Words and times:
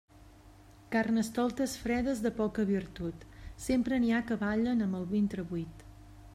Carnestoltes 0.95 1.75
fredes 1.81 2.23
de 2.25 2.31
poca 2.39 2.65
virtut, 2.71 3.27
sempre 3.69 4.01
n'hi 4.07 4.13
ha 4.21 4.25
que 4.31 4.39
ballen 4.47 4.85
amb 4.87 5.01
el 5.01 5.09
ventre 5.17 5.47
buit. 5.53 5.89